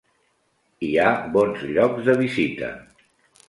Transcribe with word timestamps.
Hi 0.87 0.89
ha 1.03 1.11
bons 1.37 1.67
llocs 1.77 2.05
de 2.11 2.19
visita. 2.25 2.75